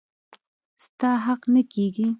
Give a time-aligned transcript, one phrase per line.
[0.83, 2.07] ستا حق نه کيږي.